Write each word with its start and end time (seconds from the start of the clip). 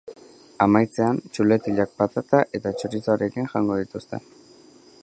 Amaitzean, 0.65 1.19
txuletillak 1.35 1.93
patata 2.01 2.41
eta 2.61 2.73
txorizoarekin 2.81 3.55
jango 3.55 3.79
dituzte. 3.85 4.23